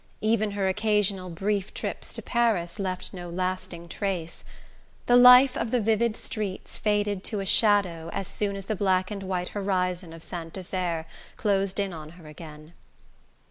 Even 0.21 0.49
her 0.57 0.67
occasional 0.67 1.29
brief 1.29 1.75
trips 1.75 2.11
to 2.15 2.23
Paris 2.23 2.79
left 2.79 3.13
no 3.13 3.29
lasting 3.29 3.87
trace: 3.87 4.43
the 5.05 5.15
life 5.15 5.55
of 5.55 5.69
the 5.69 5.79
vivid 5.79 6.15
streets 6.17 6.75
faded 6.75 7.23
to 7.23 7.39
a 7.39 7.45
shadow 7.45 8.09
as 8.11 8.27
soon 8.27 8.55
as 8.55 8.65
the 8.65 8.75
black 8.75 9.11
and 9.11 9.21
white 9.21 9.49
horizon 9.49 10.11
of 10.11 10.23
Saint 10.23 10.53
Desert 10.53 11.05
closed 11.37 11.79
in 11.79 11.93
on 11.93 12.09
her 12.17 12.25
again. 12.27 12.73